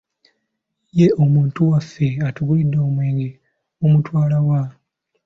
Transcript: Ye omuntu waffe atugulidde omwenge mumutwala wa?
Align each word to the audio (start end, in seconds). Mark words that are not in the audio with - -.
Ye 0.99 1.07
omuntu 1.23 1.59
waffe 1.69 2.07
atugulidde 2.27 2.77
omwenge 2.87 3.27
mumutwala 3.79 4.37
wa? 4.47 4.61